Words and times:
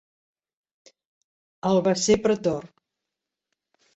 El 1.71 1.81
va 1.87 1.95
ser 2.05 2.17
pretor. 2.23 2.65